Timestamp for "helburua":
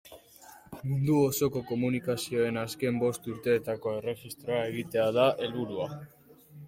5.43-5.91